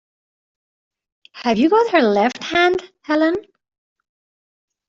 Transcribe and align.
Have 1.33 1.59
you 1.59 1.69
got 1.69 1.91
her 1.91 2.01
left 2.01 2.43
hand, 2.43 2.81
Helene? 3.03 3.35